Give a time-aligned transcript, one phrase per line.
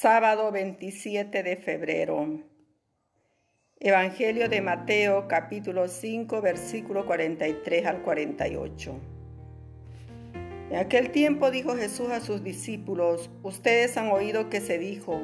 [0.00, 2.40] Sábado 27 de febrero.
[3.78, 8.98] Evangelio de Mateo capítulo 5 versículo 43 al 48.
[10.70, 15.20] En aquel tiempo dijo Jesús a sus discípulos, ustedes han oído que se dijo,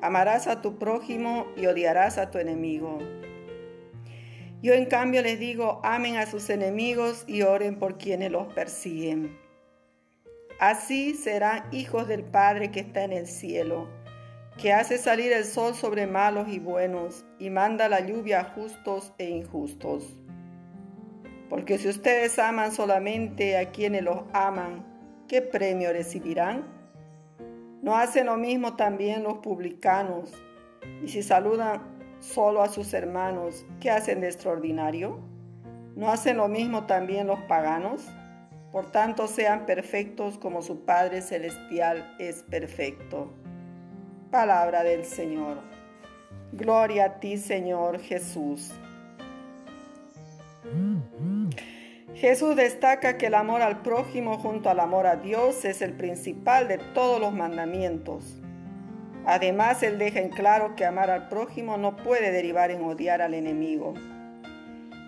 [0.00, 3.00] amarás a tu prójimo y odiarás a tu enemigo.
[4.62, 9.36] Yo en cambio les digo, amen a sus enemigos y oren por quienes los persiguen.
[10.58, 13.86] Así serán hijos del Padre que está en el cielo,
[14.58, 19.14] que hace salir el sol sobre malos y buenos y manda la lluvia a justos
[19.16, 20.16] e injustos.
[21.48, 24.84] Porque si ustedes aman solamente a quienes los aman,
[25.28, 26.64] ¿qué premio recibirán?
[27.82, 30.32] ¿No hacen lo mismo también los publicanos?
[31.04, 31.80] Y si saludan
[32.18, 35.20] solo a sus hermanos, ¿qué hacen de extraordinario?
[35.94, 38.04] ¿No hacen lo mismo también los paganos?
[38.72, 43.32] Por tanto, sean perfectos como su Padre Celestial es perfecto.
[44.30, 45.56] Palabra del Señor.
[46.52, 48.72] Gloria a ti, Señor Jesús.
[52.14, 56.68] Jesús destaca que el amor al prójimo junto al amor a Dios es el principal
[56.68, 58.36] de todos los mandamientos.
[59.24, 63.32] Además, Él deja en claro que amar al prójimo no puede derivar en odiar al
[63.32, 63.94] enemigo.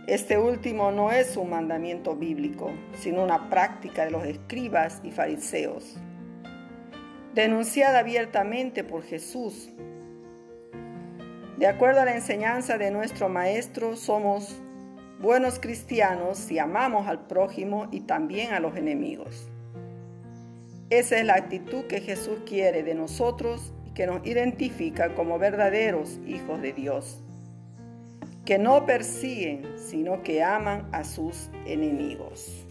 [0.07, 5.99] Este último no es un mandamiento bíblico, sino una práctica de los escribas y fariseos,
[7.35, 9.71] denunciada abiertamente por Jesús.
[11.59, 14.57] De acuerdo a la enseñanza de nuestro Maestro, somos
[15.21, 19.49] buenos cristianos si amamos al prójimo y también a los enemigos.
[20.89, 26.19] Esa es la actitud que Jesús quiere de nosotros y que nos identifica como verdaderos
[26.27, 27.23] hijos de Dios
[28.51, 32.67] que no persiguen, sino que aman a sus enemigos.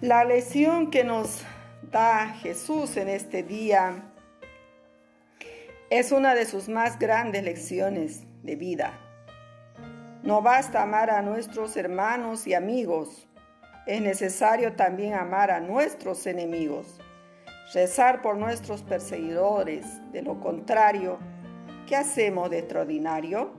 [0.00, 1.44] La lección que nos
[1.92, 4.02] Jesús en este día
[5.90, 8.98] es una de sus más grandes lecciones de vida.
[10.22, 13.28] No basta amar a nuestros hermanos y amigos,
[13.86, 16.98] es necesario también amar a nuestros enemigos,
[17.74, 21.18] rezar por nuestros perseguidores, de lo contrario,
[21.86, 23.52] ¿qué hacemos de extraordinario?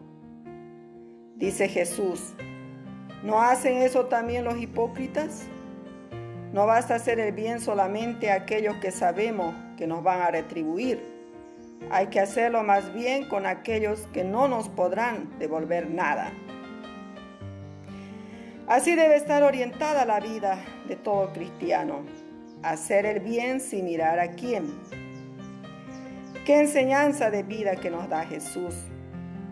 [1.36, 2.34] Dice Jesús,
[3.22, 5.48] ¿no hacen eso también los hipócritas?
[6.54, 11.04] No basta hacer el bien solamente a aquellos que sabemos que nos van a retribuir.
[11.90, 16.32] Hay que hacerlo más bien con aquellos que no nos podrán devolver nada.
[18.68, 22.06] Así debe estar orientada la vida de todo cristiano.
[22.62, 24.72] Hacer el bien sin mirar a quién
[26.46, 28.76] Qué enseñanza de vida que nos da Jesús.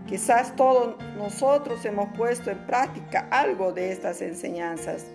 [0.08, 5.06] Quizás todos nosotros hemos puesto en práctica algo de estas enseñanzas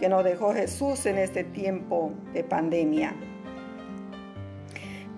[0.00, 3.14] que nos dejó Jesús en este tiempo de pandemia.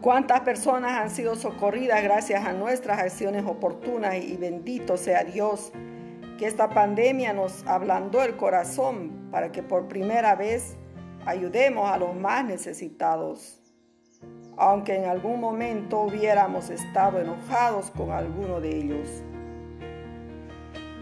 [0.01, 5.71] ¿Cuántas personas han sido socorridas gracias a nuestras acciones oportunas y bendito sea Dios
[6.37, 10.77] que esta pandemia nos ablandó el corazón para que por primera vez
[11.27, 13.61] ayudemos a los más necesitados?
[14.59, 19.09] aunque en algún momento hubiéramos estado enojados con alguno de ellos.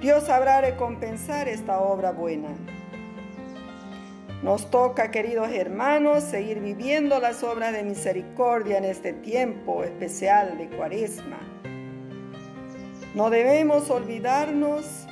[0.01, 2.49] Dios sabrá recompensar esta obra buena.
[4.51, 10.69] Nos toca, queridos hermanos, seguir viviendo las obras de misericordia en este tiempo especial de
[10.71, 11.39] Cuaresma.
[13.15, 15.07] No debemos olvidarnos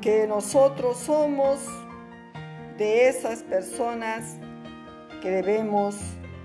[0.00, 1.66] que nosotros somos
[2.78, 4.36] de esas personas
[5.20, 5.96] que debemos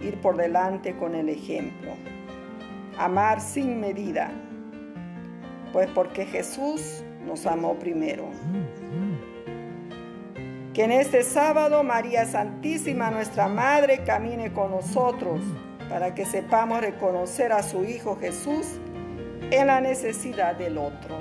[0.01, 1.91] ir por delante con el ejemplo.
[2.97, 4.31] Amar sin medida,
[5.71, 8.31] pues porque Jesús nos amó primero.
[10.75, 15.39] Que en este sábado María Santísima, nuestra Madre, camine con nosotros
[15.87, 18.67] para que sepamos reconocer a su Hijo Jesús
[19.51, 21.17] en la necesidad del otro.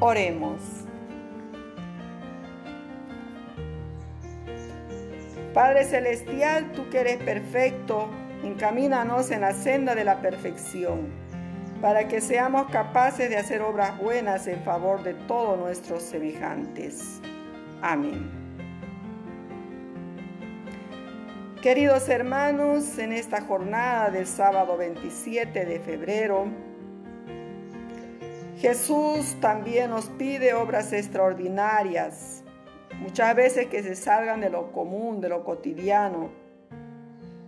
[0.00, 0.60] Oremos.
[5.54, 8.08] Padre Celestial, tú que eres perfecto,
[8.42, 11.06] encamínanos en la senda de la perfección,
[11.84, 17.20] para que seamos capaces de hacer obras buenas en favor de todos nuestros semejantes.
[17.82, 18.30] Amén.
[21.60, 26.46] Queridos hermanos, en esta jornada del sábado 27 de febrero,
[28.56, 32.42] Jesús también nos pide obras extraordinarias
[32.98, 36.30] Muchas veces que se salgan de lo común, de lo cotidiano,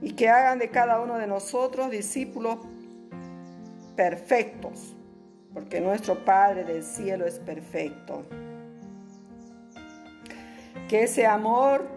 [0.02, 2.58] y que hagan de cada uno de nosotros discípulos
[3.96, 4.94] perfectos,
[5.52, 8.24] porque nuestro Padre del cielo es perfecto.
[10.88, 11.88] Que ese amor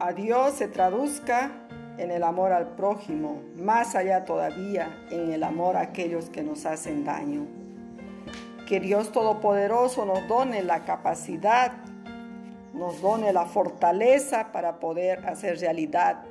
[0.00, 1.52] a Dios se traduzca
[1.96, 6.66] en el amor al prójimo, más allá todavía en el amor a aquellos que nos
[6.66, 7.46] hacen daño.
[8.68, 11.72] Que Dios Todopoderoso nos done la capacidad,
[12.72, 16.24] nos done la fortaleza para poder hacer realidad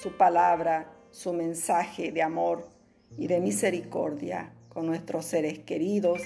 [0.00, 2.79] su palabra, su mensaje de amor
[3.16, 6.22] y de misericordia con nuestros seres queridos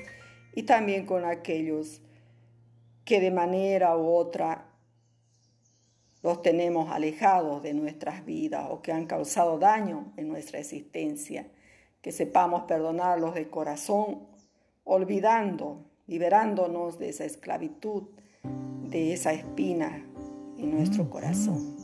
[0.54, 2.02] y también con aquellos
[3.04, 4.66] que de manera u otra
[6.22, 11.50] los tenemos alejados de nuestras vidas o que han causado daño en nuestra existencia.
[12.00, 14.26] Que sepamos perdonarlos de corazón,
[14.84, 18.04] olvidando, liberándonos de esa esclavitud,
[18.88, 20.02] de esa espina
[20.56, 21.76] en nuestro corazón.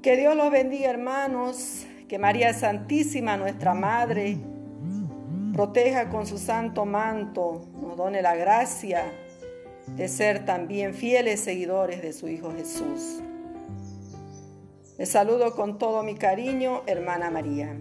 [0.00, 1.86] Que Dios los bendiga, hermanos.
[2.12, 4.36] Que María Santísima, nuestra Madre,
[5.54, 9.10] proteja con su santo manto, nos done la gracia
[9.86, 13.20] de ser también fieles seguidores de su Hijo Jesús.
[14.98, 17.78] Les saludo con todo mi cariño, hermana María.